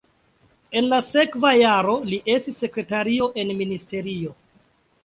En 0.79 0.87
la 0.93 0.99
sekva 1.07 1.51
jaro 1.59 1.95
li 2.09 2.19
estis 2.39 2.59
sekretario 2.65 3.31
en 3.45 3.57
ministerio. 3.63 4.37